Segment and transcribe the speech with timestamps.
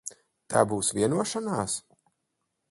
[0.53, 1.77] Tā būs vienošanās?